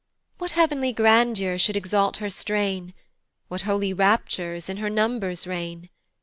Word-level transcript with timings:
What 0.39 0.53
heav'nly 0.53 0.93
grandeur 0.93 1.59
should 1.59 1.77
exalt 1.77 2.17
her 2.17 2.29
strain! 2.31 2.95
What 3.49 3.69
holy 3.69 3.93
raptures 3.93 4.67
in 4.67 4.77
her 4.77 4.89
numbers 4.89 5.45
reign! 5.45 5.91